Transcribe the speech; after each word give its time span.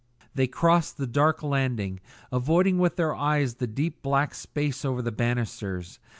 They 0.33 0.47
crossed 0.47 0.97
the 0.97 1.05
dark 1.05 1.43
landing, 1.43 1.99
avoiding 2.31 2.79
with 2.79 2.95
their 2.95 3.13
eyes 3.13 3.57
the 3.57 3.67
deep 3.67 4.01
black 4.01 4.33
space 4.33 4.83
over 4.83 4.99
the 4.99 5.11
banisters. 5.11 5.99